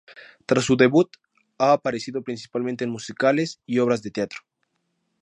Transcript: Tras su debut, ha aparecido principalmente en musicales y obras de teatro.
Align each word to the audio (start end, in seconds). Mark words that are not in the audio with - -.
Tras 0.47 0.65
su 0.65 0.75
debut, 0.77 1.11
ha 1.59 1.73
aparecido 1.73 2.23
principalmente 2.23 2.83
en 2.83 2.89
musicales 2.89 3.59
y 3.67 3.77
obras 3.77 4.01
de 4.01 4.09
teatro. 4.09 4.39